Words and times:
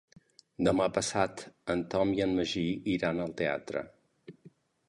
Demà 0.67 0.87
passat 0.95 1.43
en 1.75 1.85
Tom 1.95 2.15
i 2.21 2.25
en 2.27 2.35
Magí 2.39 2.65
iran 2.97 3.25
al 3.27 3.37
teatre. 3.43 3.85